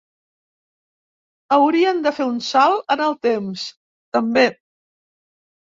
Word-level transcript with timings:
Haurien 1.57 2.01
de 2.07 2.15
fer 2.21 2.29
un 2.31 2.41
salt 2.49 2.97
en 2.97 3.05
el 3.09 3.17
temps, 3.29 3.69
també. 4.19 4.49